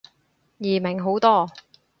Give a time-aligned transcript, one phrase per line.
[0.57, 1.47] 易明好多